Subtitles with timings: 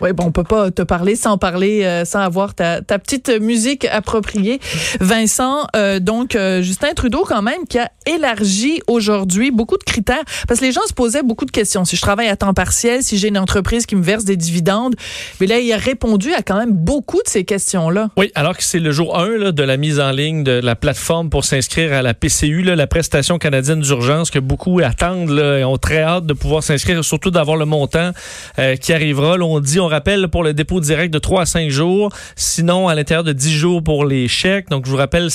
[0.00, 3.84] Oui, bon, on peut pas te parler sans parler, euh, sans avoir ta, petite musique
[3.84, 4.60] appropriée.
[5.00, 10.22] Vincent, euh, donc euh, Justin Trudeau quand même qui a élargi aujourd'hui beaucoup de critères
[10.46, 11.84] parce que les gens se posaient beaucoup de questions.
[11.84, 14.94] Si je travaille à temps partiel, si j'ai une entreprise qui me verse des dividendes,
[15.40, 18.10] mais là il a répondu à quand même beaucoup de ces questions-là.
[18.16, 20.76] Oui, alors que c'est le jour 1 là, de la mise en ligne de la
[20.76, 25.58] plateforme pour s'inscrire à la PCU, là, la prestation canadienne d'urgence que beaucoup attendent là,
[25.58, 28.12] et ont très hâte de pouvoir s'inscrire, surtout d'avoir le montant
[28.80, 29.36] qui arrivera.
[29.36, 32.88] Là, on dit on rappelle pour le dépôt direct de 3 à 5 jours, sinon
[32.88, 34.68] à l'intérieur de 10 jours pour les chèques.
[34.70, 35.28] Donc je vous rappelle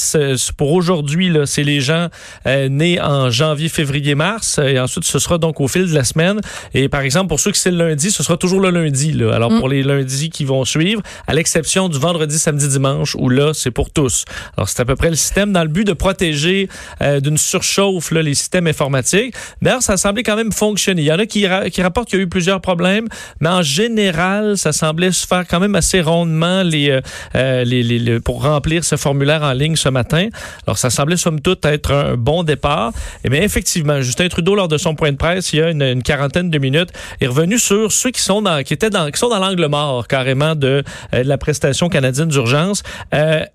[0.58, 2.08] pour aujourd'hui là, c'est les gens
[2.48, 6.04] euh, nés en janvier, février, mars et ensuite ce sera donc au fil de la
[6.04, 6.40] semaine
[6.74, 9.34] et par exemple pour ceux qui c'est le lundi, ce sera toujours le lundi là.
[9.34, 9.60] Alors mm.
[9.60, 13.72] pour les lundis qui vont suivre, à l'exception du vendredi, samedi, dimanche où là c'est
[13.72, 14.26] pour tous.
[14.58, 16.70] Alors c'est à peu près le système dans le but de protéger
[17.02, 19.36] euh, d'une surchauffe là, les systèmes informatiques.
[19.62, 21.02] D'ailleurs, ça a semblé quand même fonctionner.
[21.02, 23.08] Il y en a qui, ra qui rapportent qu'il y a eu plusieurs problèmes,
[23.40, 27.02] mais en général ça semblait se faire quand même assez rondement euh,
[27.36, 30.28] euh, les, pour remplir ce formulaire en ligne ce matin.
[30.66, 32.92] Alors, ça semblait somme toute être un bon départ.
[33.24, 36.04] Et bien, effectivement, Justin Trudeau, lors de son point de presse, il y a une,
[36.04, 36.90] quarantaine de minutes,
[37.22, 40.56] est revenu sur ceux qui sont dans, qui étaient qui sont dans l'angle mort, carrément,
[40.56, 42.84] de, euh, la prestation canadienne d'urgence.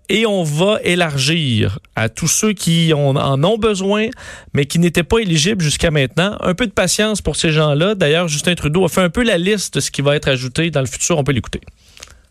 [0.09, 4.09] et on va élargir à tous ceux qui en ont besoin,
[4.55, 6.37] mais qui n'étaient pas éligibles jusqu'à maintenant.
[6.41, 7.95] Un peu de patience pour ces gens-là.
[7.95, 10.71] D'ailleurs, Justin Trudeau a fait un peu la liste de ce qui va être ajouté
[10.71, 11.19] dans le futur.
[11.19, 11.61] On peut l'écouter.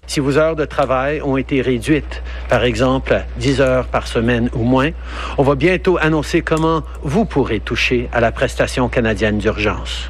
[0.07, 4.49] Si vos heures de travail ont été réduites, par exemple à 10 heures par semaine
[4.53, 4.91] ou moins,
[5.37, 10.09] on va bientôt annoncer comment vous pourrez toucher à la prestation canadienne d'urgence.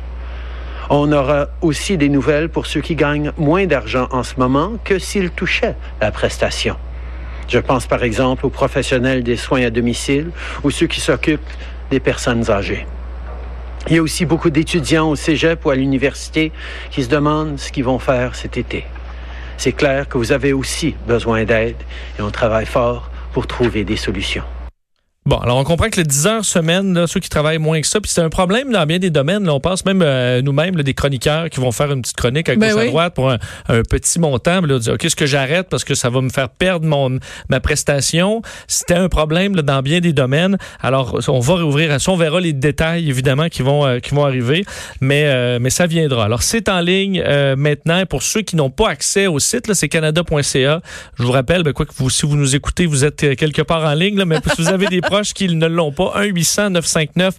[0.91, 4.99] On aura aussi des nouvelles pour ceux qui gagnent moins d'argent en ce moment que
[4.99, 6.77] s'ils touchaient la prestation.
[7.47, 10.29] Je pense par exemple aux professionnels des soins à domicile
[10.63, 11.41] ou ceux qui s'occupent
[11.89, 12.85] des personnes âgées.
[13.89, 16.51] Il y a aussi beaucoup d'étudiants au cégep ou à l'université
[16.91, 18.85] qui se demandent ce qu'ils vont faire cet été.
[19.57, 21.77] C'est clair que vous avez aussi besoin d'aide
[22.19, 24.43] et on travaille fort pour trouver des solutions.
[25.27, 27.87] Bon, alors on comprend que les 10 heures semaine, là, ceux qui travaillent moins que
[27.87, 29.43] ça, puis c'est un problème dans bien des domaines.
[29.43, 32.55] Là, on pense même euh, nous-mêmes des chroniqueurs qui vont faire une petite chronique à
[32.55, 34.61] ben gauche à droite pour un, petit montant.
[34.61, 37.59] Là, dire, OK, est-ce que j'arrête parce que ça va me faire perdre mon, ma
[37.59, 38.41] prestation?
[38.67, 40.57] C'était un problème là, dans bien des domaines.
[40.81, 42.09] Alors, on va réouvrir ça.
[42.09, 44.63] On verra les détails, évidemment, qui vont, euh, qui vont arriver,
[45.01, 46.23] mais, euh, mais ça viendra.
[46.23, 47.21] Alors, c'est en ligne
[47.57, 48.05] maintenant.
[48.05, 50.81] Pour ceux qui n'ont pas accès au site, c'est canada.ca.
[51.19, 53.83] Je vous rappelle, ben, quoi que vous, si vous nous écoutez, vous êtes quelque part
[53.83, 56.13] en ligne, là, mais si vous avez des qu'ils ne l'ont pas.
[56.21, 57.33] 1-800-959-2019,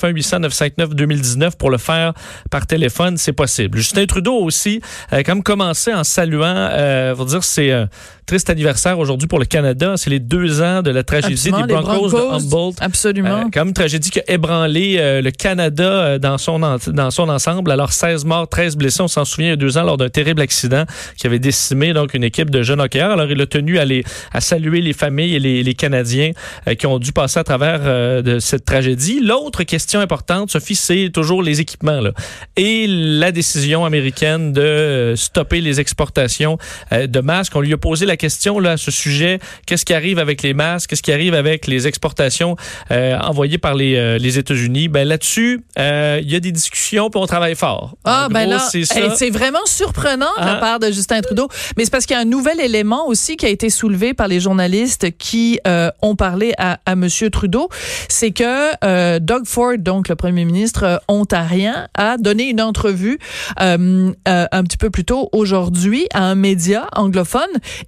[0.00, 2.12] 1-800-959-2019 pour le faire
[2.50, 3.78] par téléphone, c'est possible.
[3.78, 4.80] Justin Trudeau aussi,
[5.12, 7.86] euh, comme commencé en saluant, euh, vous dire c'est euh,
[8.26, 9.94] triste anniversaire aujourd'hui pour le Canada.
[9.96, 12.76] C'est les deux ans de la tragédie des Broncos, de Humboldt.
[12.80, 13.28] Absolument.
[13.28, 17.28] Euh, comme une tragédie qui a ébranlé euh, le Canada euh, dans, son dans son
[17.28, 17.70] ensemble.
[17.70, 19.02] Alors, 16 morts, 13 blessés.
[19.02, 20.84] On s'en souvient il y a deux ans lors d'un terrible accident
[21.16, 23.10] qui avait décimé donc une équipe de jeunes hockeyeurs.
[23.10, 26.30] Alors, il a tenu à, les, à saluer les familles et les, les Canadiens
[26.78, 29.20] qui ont dû passer à travers de cette tragédie.
[29.20, 32.00] L'autre question importante, Sophie, c'est toujours les équipements.
[32.00, 32.12] Là.
[32.56, 36.58] Et la décision américaine de stopper les exportations
[36.92, 37.54] de masques.
[37.56, 39.38] On lui a posé la question là, à ce sujet.
[39.66, 40.90] Qu'est-ce qui arrive avec les masques?
[40.90, 42.56] Qu'est-ce qui arrive avec les exportations
[42.90, 44.88] euh, envoyées par les, euh, les États-Unis?
[44.88, 47.96] Ben, là-dessus, euh, il y a des discussions puis on travaille fort.
[48.04, 50.60] Ah, ben là, c'est vraiment surprenant de la ah.
[50.60, 51.48] part de Justin Trudeau.
[51.76, 54.28] Mais c'est parce qu'il y a un nouvel élément aussi qui a été soulevé par
[54.28, 55.60] les journalistes qui
[56.02, 57.08] ont parlé à, à M.
[57.32, 57.68] Trudeau.
[58.08, 63.18] C'est que Doug Ford, donc le premier ministre ontarien, a donné une entrevue
[63.56, 67.42] un petit peu plus tôt aujourd'hui à un média anglophone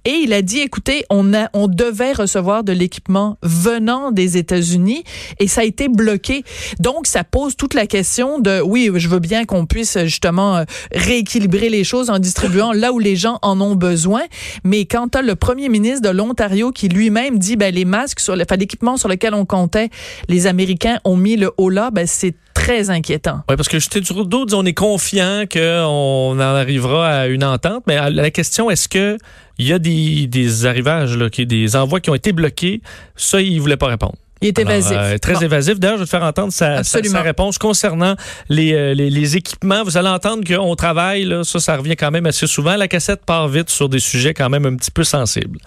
[0.05, 5.03] et il a dit, écoutez, on, a, on devait recevoir de l'équipement venant des États-Unis
[5.39, 6.43] et ça a été bloqué.
[6.79, 10.63] Donc, ça pose toute la question de, oui, je veux bien qu'on puisse justement euh,
[10.93, 14.21] rééquilibrer les choses en distribuant là où les gens en ont besoin.
[14.63, 18.19] Mais quand tu as le premier ministre de l'Ontario qui lui-même dit, ben, les masques,
[18.19, 19.89] sur le, enfin, l'équipement sur lequel on comptait,
[20.27, 23.41] les Américains ont mis le haut là, ben, c'est très inquiétant.
[23.49, 27.83] Oui, parce que Justin Trudeau dit on est confiant qu'on en arrivera à une entente,
[27.87, 29.17] mais la question, est-ce que
[29.59, 32.81] il y a des, des arrivages, là, qui, des envois qui ont été bloqués?
[33.15, 34.15] Ça, il voulait pas répondre.
[34.41, 34.95] Il est évasif.
[34.95, 35.79] Euh, très évasif.
[35.79, 38.15] D'ailleurs, je vais te faire entendre sa, sa, réponse concernant
[38.49, 39.83] les, euh, les, les, équipements.
[39.83, 42.75] Vous allez entendre qu'on travaille, là, ça, ça revient quand même assez souvent.
[42.75, 45.57] La cassette part vite sur des sujets quand même un petit peu sensibles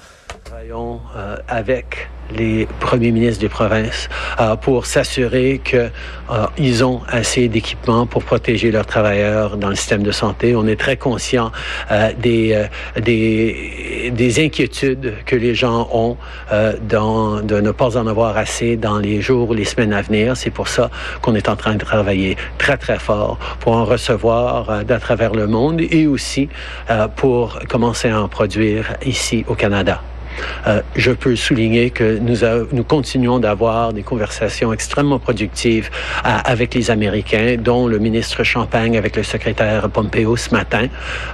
[0.44, 4.09] travaillons euh, avec les premiers ministres des provinces
[4.41, 5.91] euh, pour s'assurer qu'ils
[6.31, 10.55] euh, ont assez d'équipements pour protéger leurs travailleurs dans le système de santé.
[10.55, 11.50] On est très conscient
[11.91, 16.17] euh, des, euh, des, des inquiétudes que les gens ont
[16.53, 20.03] euh, dans, de ne pas en avoir assez dans les jours ou les semaines à
[20.03, 20.37] venir.
[20.37, 20.91] C'est pour ça
[21.23, 25.35] qu'on est en train de travailler très, très fort pour en recevoir euh, d'à travers
[25.35, 26.49] le monde et aussi
[27.17, 30.03] pour commencer à en produire ici au Canada.
[30.67, 35.91] Euh, je peux souligner que nous, continuons d'avoir des conversations extrêmement productives
[36.25, 40.87] euh, avec les Américains, dont le ministre Champagne avec le secrétaire Pompeo ce matin,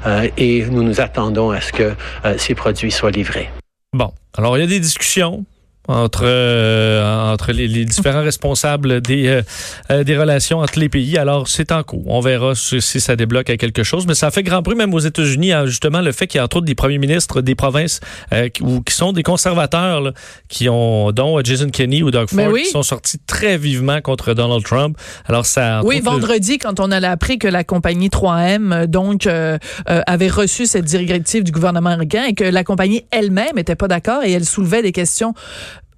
[0.06, 1.92] euh, et nous nous attendons à ce que
[2.36, 3.50] ces produits soient livrés.
[3.92, 5.44] Bon, alors il y a des discussions
[5.88, 9.42] entre euh, entre les, les, différents responsables des euh,
[9.90, 11.16] euh, des relations entre les pays.
[11.18, 12.06] Alors c'est en cours.
[12.06, 14.06] On verra si, si, ça débloque à quelque chose.
[14.06, 16.44] Mais ça fait grand bruit même aux États-Unis hein, justement le fait qu'il y a
[16.44, 18.00] entre autres des premiers ministres des provinces
[18.32, 20.12] euh, qui, ou qui sont des conservateurs là,
[20.48, 22.62] qui ont dont Jason Kenney ou Doug Ford oui.
[22.64, 24.96] qui sont sortis très vivement contre Donald Trump.
[25.26, 25.80] Alors ça.
[25.84, 26.58] Oui, vendredi le...
[26.58, 31.52] quand on a appris que la compagnie 3M donc euh, avait reçu cette directive du
[31.52, 35.34] gouvernement américain et que la compagnie elle-même n'était pas d'accord et elle soulevait des questions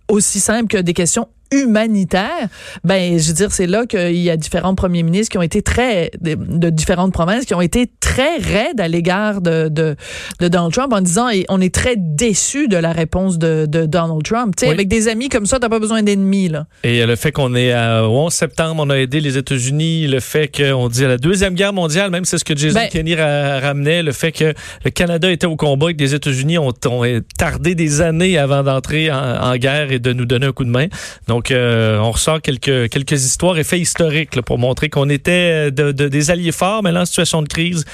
[0.09, 2.49] aussi simples que des questions humanitaire,
[2.85, 5.63] ben je veux dire c'est là qu'il y a différents premiers ministres qui ont été
[5.63, 9.97] très de, de, différentes provinces qui ont été très raides à l'égard de, de,
[10.41, 13.87] de Donald Trump en disant et on est très déçus de la réponse de, de
[13.87, 14.55] Donald Trump.
[14.57, 14.75] Tu sais oui.
[14.75, 16.67] avec des amis comme ça, t'as pas besoin d'ennemis là.
[16.85, 20.21] Et le fait qu'on est à, au 11 septembre, on a aidé les États-Unis, le
[20.21, 23.15] fait qu'on dit à la deuxième guerre mondiale, même c'est ce que Jason ben, Kenney
[23.15, 24.53] ra ramenait, le fait que
[24.85, 28.63] le Canada était au combat et que les États-Unis ont, ont, tardé des années avant
[28.63, 30.87] d'entrer en, en, guerre et de nous donner un coup de main.
[31.27, 35.09] Donc donc, euh, on ressort quelques, quelques histoires et faits historiques là, pour montrer qu'on
[35.09, 37.85] était de, de, des alliés forts, mais là, en situation de crise,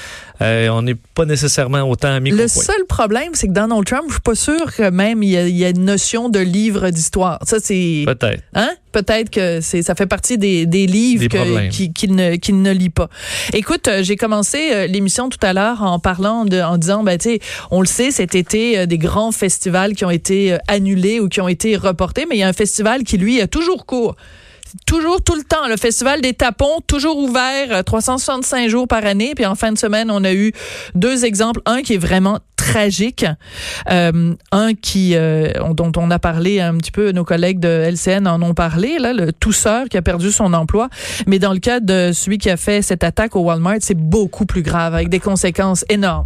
[0.41, 4.13] euh, on n'est pas nécessairement autant amis Le seul problème, c'est que Donald Trump, je
[4.13, 6.89] suis pas sûr que même il y a, il y a une notion de livre
[6.89, 7.37] d'histoire.
[7.43, 8.03] Ça, c'est...
[8.07, 8.41] Peut-être.
[8.55, 8.71] Hein?
[8.91, 12.71] Peut-être que c'est ça fait partie des, des livres qu'il qui, qui ne, qu ne
[12.71, 13.09] lit pas.
[13.51, 17.17] Écoute, euh, j'ai commencé euh, l'émission tout à l'heure en parlant de, en disant, ben
[17.17, 17.39] tu sais,
[17.71, 21.41] on le sait, cet été, euh, des grands festivals qui ont été annulés ou qui
[21.41, 24.15] ont été reportés, mais il y a un festival qui, lui, a toujours cours
[24.85, 25.67] toujours tout le temps.
[25.67, 29.33] Le Festival des Tapons, toujours ouvert 365 jours par année.
[29.35, 30.51] Puis en fin de semaine, on a eu
[30.93, 31.61] deux exemples.
[31.65, 33.25] Un qui est vraiment tragique.
[33.91, 38.27] Euh, un qui euh, dont on a parlé un petit peu, nos collègues de LCN
[38.27, 40.89] en ont parlé, là, le tousseur qui a perdu son emploi.
[41.27, 44.45] Mais dans le cas de celui qui a fait cette attaque au Walmart, c'est beaucoup
[44.45, 46.25] plus grave, avec des conséquences énormes.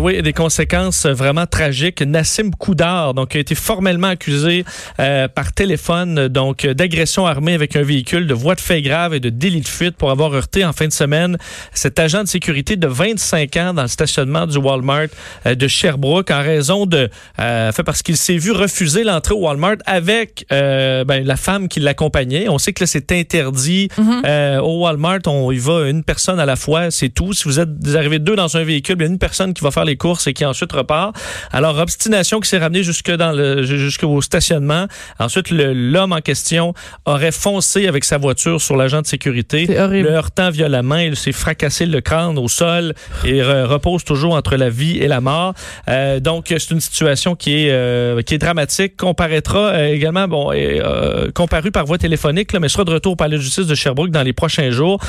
[0.00, 2.02] Oui, des conséquences vraiment tragiques.
[2.02, 4.64] Nassim Koudar, donc, a été formellement accusé
[5.00, 9.20] euh, par téléphone donc d'agression armée avec un véhicule, de voie de fait grave et
[9.20, 11.36] de délit de fuite pour avoir heurté en fin de semaine
[11.72, 15.08] cet agent de sécurité de 25 ans dans le stationnement du Walmart
[15.44, 17.08] de Sherbrooke en raison de
[17.40, 21.68] euh, fait parce qu'il s'est vu refuser l'entrée au Walmart avec euh, ben, la femme
[21.68, 22.48] qui l'accompagnait.
[22.48, 24.22] On sait que c'est interdit mm -hmm.
[24.26, 25.20] euh, au Walmart.
[25.26, 27.32] On y va une personne à la fois, c'est tout.
[27.32, 29.70] Si vous êtes arrivé deux dans un véhicule, il y a une personne qui va
[29.70, 31.10] faire les courses et qui ensuite repart.
[31.58, 34.84] Alors obstination qui s'est ramenée jusque dans le jusqu'au stationnement.
[35.18, 35.48] Ensuite
[35.94, 36.64] l'homme en question
[37.12, 40.96] aurait foncé avec sa voiture sur l'agent de sécurité, le heurtant violemment.
[40.96, 42.94] Il s'est fracassé le crâne au sol
[43.24, 45.54] et repose toujours entre la vie et la mort.
[45.88, 48.96] Euh, donc, c'est une situation qui est, euh, qui est dramatique.
[48.96, 53.16] Comparaîtra euh, également, bon, euh, comparu par voie téléphonique, là, mais sera de retour au
[53.16, 55.00] palais de justice de Sherbrooke dans les prochains jours.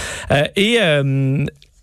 [0.55, 0.79] et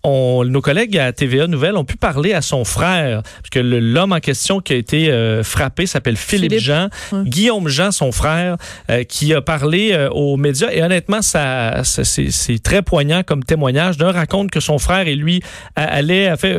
[0.03, 4.13] on, nos collègues à TVA Nouvelle ont pu parler à son frère, parce que l'homme
[4.13, 6.89] en question qui a été euh, frappé s'appelle Philippe, Philippe, Jean.
[7.23, 8.57] Guillaume Jean, son frère,
[8.89, 10.69] euh, qui a parlé euh, aux médias.
[10.71, 13.97] Et honnêtement, ça, ça c'est très poignant comme témoignage.
[13.97, 15.41] D'un raconte que son frère et lui
[15.75, 16.55] allaient fait,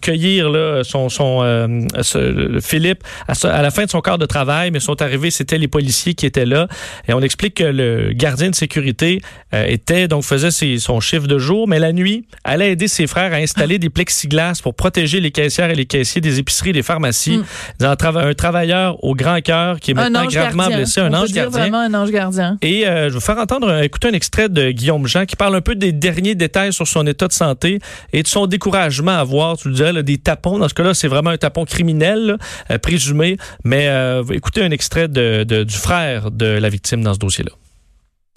[0.00, 4.70] cueillir là, son, son ce, Philippe à, à, la fin de son quart de travail,
[4.70, 6.68] mais sont arrivés, c'était les policiers qui étaient là.
[7.06, 9.20] Et on explique que le gardien de sécurité
[9.52, 13.32] était donc faisait ses, son chiffre de jour, mais la nuit, allait aider ses frères
[13.32, 16.82] à installer des plexiglas pour protéger les caissières et les caissiers des épiceries et des
[16.82, 17.38] pharmacies.
[17.38, 17.84] Mm.
[17.84, 20.76] Un, trava un, travailleur au grand cœur qui est maintenant gravement gardien.
[20.78, 21.60] blessé, un On ange gardien.
[21.60, 22.58] vraiment un ange gardien.
[22.62, 25.60] Et euh, je vais faire entendre, écouter un extrait de Guillaume Jean qui parle un
[25.60, 27.78] peu des derniers détails sur son état de santé
[28.12, 30.58] et de son découragement à voir, tu le disais, là, des tapons.
[30.58, 32.36] Dans ce cas-là, c'est vraiment un tapon criminel, là,
[32.70, 33.36] euh, présumé.
[33.64, 37.52] Mais euh, écoutez un extrait de, de, du frère de la victime dans ce dossier-là.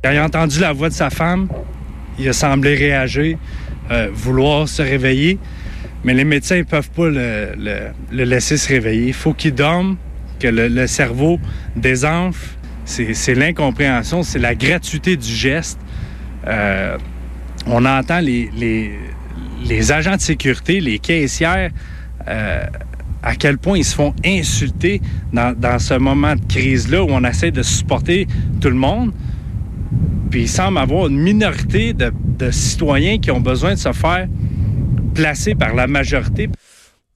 [0.03, 1.47] Quand il a entendu la voix de sa femme,
[2.17, 3.37] il a semblé réagir
[3.91, 5.37] euh, vouloir se réveiller,
[6.05, 9.07] mais les médecins ne peuvent pas le, laisser se réveiller.
[9.07, 9.97] Il faut qu'il dorme,
[10.39, 11.39] que le, cerveau
[11.75, 12.55] désenfle.
[12.85, 15.79] C'est l'incompréhension, c'est la gratuité du geste.
[16.47, 16.97] Euh,
[17.67, 18.91] on entend les, les,
[19.65, 21.71] les, agents de sécurité, les caissières,
[22.27, 22.63] euh,
[23.21, 27.23] à quel point ils se font insulter dans, dans ce moment de crise-là où on
[27.23, 28.27] essaie de supporter
[28.61, 29.11] tout le monde.
[30.31, 34.27] Puis il semble avoir une minorité de, de citoyens qui ont besoin de se faire
[35.13, 36.49] placer par la majorité.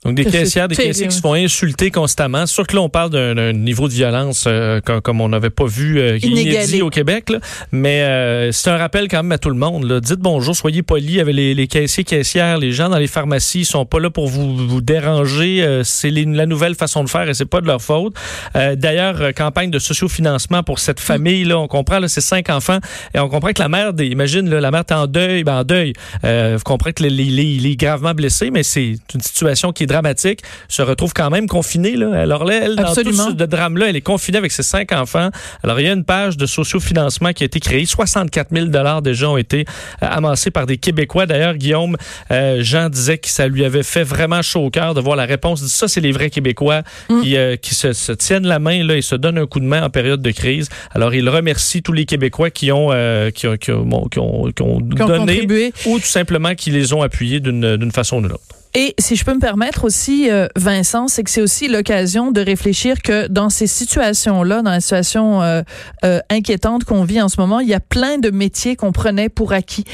[0.05, 2.45] Donc, des caissières, des caissiers qui se font insulter constamment.
[2.45, 5.99] Sûr que là, on parle d'un niveau de violence euh, comme, on n'avait pas vu
[5.99, 7.31] euh, inédit au Québec.
[7.31, 7.39] Là.
[7.71, 9.83] Mais euh, c'est un rappel quand même à tout le monde.
[9.85, 9.99] Là.
[9.99, 12.59] Dites bonjour, soyez polis avec les, les, caissiers, caissières.
[12.59, 15.63] Les gens dans les pharmacies ils sont pas là pour vous, vous déranger.
[15.63, 18.13] Euh, c'est la nouvelle façon de faire et c'est pas de leur faute.
[18.53, 21.57] D'ailleurs, campagne de sociofinancement pour cette famille-là.
[21.57, 22.79] On comprend, là, c'est cinq enfants.
[23.13, 25.43] Et on comprend que la mère, imagine, là, la mère est en deuil.
[25.43, 25.93] Ben, en deuil.
[26.23, 30.81] vous comprenez que il est gravement blessé, mais c'est une situation qui est dramatique, se
[30.81, 31.95] retrouve quand même confinée.
[31.95, 32.19] Là.
[32.19, 35.29] Alors là, elle, dans tout ce drame-là, elle est confinée avec ses cinq enfants.
[35.63, 37.85] Alors, il y a une page de sociofinancement qui a été créée.
[37.85, 39.65] 64 000 déjà ont été
[40.03, 41.25] euh, amassés par des Québécois.
[41.25, 41.95] D'ailleurs, Guillaume
[42.31, 45.25] euh, Jean disait que ça lui avait fait vraiment chaud au cœur de voir la
[45.25, 45.65] réponse.
[45.67, 47.21] Ça, c'est les vrais Québécois mm.
[47.21, 49.65] qui, euh, qui se, se, tiennent la main là, et se donnent un coup de
[49.65, 50.69] main en période de crise.
[50.93, 52.89] Alors, il remercie tous les Québécois qui ont,
[53.33, 57.01] qui ont, qui ont, qui ont, qui ont donné ou tout simplement qui les ont
[57.01, 58.43] appuyés d'une façon ou d'une autre.
[58.77, 62.41] Et si je peux me permettre aussi, euh, Vincent, c'est que c'est aussi l'occasion de
[62.41, 65.61] réfléchir que dans ces situations-là, dans la situation euh,
[66.03, 69.29] euh, inquiétante qu'on vit en ce moment, il y a plein de métiers qu'on prenait
[69.29, 69.85] pour acquis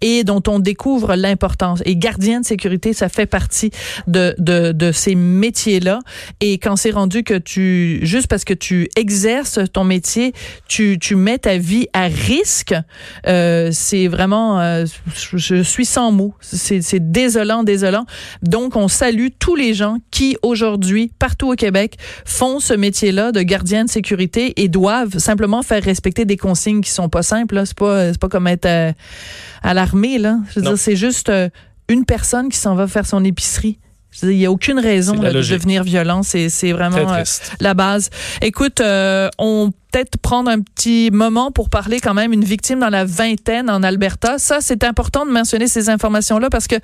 [0.00, 1.82] et dont on découvre l'importance.
[1.84, 3.70] Et gardien de sécurité, ça fait partie
[4.06, 5.98] de, de, de ces métiers-là.
[6.40, 10.32] Et quand c'est rendu que tu, juste parce que tu exerces ton métier,
[10.66, 12.74] tu, tu mets ta vie à risque,
[13.24, 14.84] c'est vraiment,
[15.14, 16.34] je suis sans mots.
[16.40, 17.97] C'est désolant, désolant
[18.42, 23.42] donc, on salue tous les gens qui, aujourd'hui, partout au Québec, font ce métier-là de
[23.42, 27.62] gardien de sécurité et doivent simplement faire respecter des consignes qui sont pas simples.
[27.64, 28.92] C'est pas, pas comme être euh,
[29.62, 30.38] à, l'armée, là.
[30.50, 31.48] Je veux dire, c'est juste euh,
[31.88, 33.78] une personne qui s'en va faire son épicerie.
[34.22, 36.22] Il n'y a aucune raison de devenir violent.
[36.22, 37.22] C'est vraiment euh,
[37.60, 38.10] la base.
[38.40, 38.82] Écoute,
[39.38, 43.70] on peut-être prendre un petit moment pour parler quand même une victime dans la vingtaine
[43.70, 44.38] en Alberta.
[44.38, 46.76] Ça, c'est important de mentionner ces informations-là parce que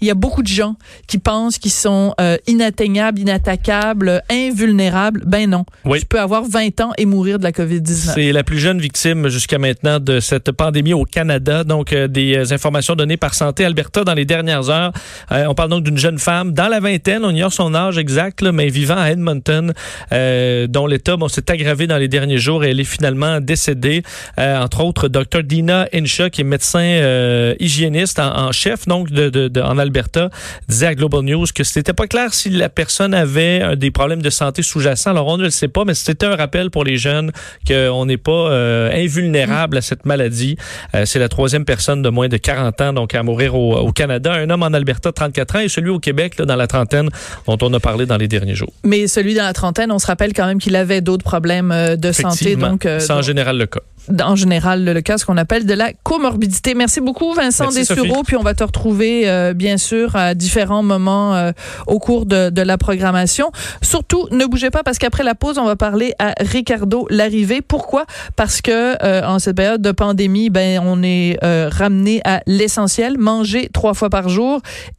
[0.00, 0.76] il y a beaucoup de gens
[1.06, 5.22] qui pensent qu'ils sont euh, inatteignables, inattaquables, invulnérables.
[5.26, 5.64] Ben non.
[5.84, 6.00] Oui.
[6.00, 8.14] Tu peux avoir 20 ans et mourir de la COVID-19.
[8.14, 11.64] C'est la plus jeune victime jusqu'à maintenant de cette pandémie au Canada.
[11.64, 14.92] Donc, euh, des euh, informations données par Santé Alberta dans les dernières heures.
[15.30, 17.24] on parle donc d'une jeune femme dans la vingtaine.
[17.24, 19.72] On ignore son âge exact, mais vivant à Edmonton,
[20.10, 24.02] dont l'état bon, s'est aggravé dans les derniers jours et elle est finalement décédée.
[24.38, 25.42] Euh, entre autres, Dr.
[25.42, 30.30] Dina Insha, qui est médecin euh, hygiéniste en, chef donc de, de, en Alberta,
[30.68, 34.22] disait à Global News que c'était pas clair si la personne avait euh, des problèmes
[34.22, 35.10] de santé sous-jacents.
[35.10, 37.32] Alors on ne le sait pas, mais c'était un rappel pour les jeunes
[37.66, 38.48] qu'on n'est pas
[38.92, 40.56] invulnérable à cette maladie.
[41.04, 44.32] C'est la troisième personne de moins de 40 ans donc à mourir au, au Canada.
[44.32, 47.08] Un homme en Alberta, 34 ans, et celui au Québec, là, dans la trentaine,
[47.46, 48.72] dont on a parlé dans les derniers jours.
[48.84, 52.12] Mais celui dans la trentaine, on se rappelle quand même qu'il avait d'autres problèmes de
[52.12, 53.80] santé donc, euh, c'est en général le cas.
[54.22, 56.74] En général, le cas, ce qu'on appelle de la comorbidité.
[56.74, 58.22] Merci beaucoup, Vincent Dessureau.
[58.22, 61.52] Puis on va te retrouver, euh, bien sûr, à différents moments euh,
[61.86, 63.50] au cours de, de, la programmation.
[63.82, 67.60] Surtout, ne bougez pas parce qu'après la pause, on va parler à Ricardo Larrivé.
[67.60, 68.06] Pourquoi?
[68.34, 73.92] Parce que en cette période de pandémie, ben, on est ramené à l'essentiel, manger trois
[73.92, 74.60] fois par jour.
[74.60, 74.96] Et